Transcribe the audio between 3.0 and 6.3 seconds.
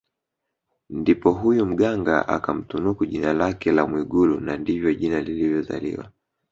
jina lake la Mwigulu na ndivyo jina lilivyozaliwa